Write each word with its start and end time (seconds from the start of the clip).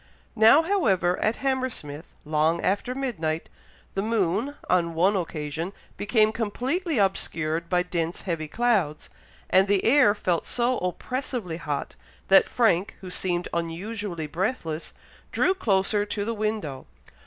Now, 0.35 0.63
however, 0.63 1.19
at 1.19 1.35
Hammersmith, 1.35 2.15
long 2.25 2.59
after 2.63 2.95
midnight, 2.95 3.49
the 3.93 4.01
moon, 4.01 4.55
on 4.67 4.95
one 4.95 5.15
occasion, 5.15 5.73
became 5.95 6.31
completely 6.31 6.97
obscured 6.97 7.69
by 7.69 7.83
dense 7.83 8.21
heavy 8.21 8.47
clouds, 8.47 9.11
and 9.51 9.67
the 9.67 9.85
air 9.85 10.15
felt 10.15 10.47
so 10.47 10.79
oppressively 10.79 11.57
hot, 11.57 11.93
that 12.29 12.49
Frank, 12.49 12.97
who 13.01 13.11
seemed 13.11 13.47
unusually 13.53 14.25
breathless, 14.25 14.93
drew 15.31 15.53
closer 15.53 16.03
to 16.03 16.25
the 16.25 16.33
window. 16.33 16.87